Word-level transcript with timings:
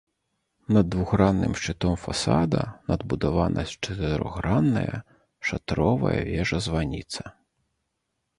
Над 0.75 0.85
двухгранным 0.93 1.53
шчытом 1.59 1.97
фасада 2.05 2.63
надбудавана 2.93 3.67
чатырохгранная 3.73 4.95
шатровая 5.51 6.17
вежа-званіца. 6.33 7.23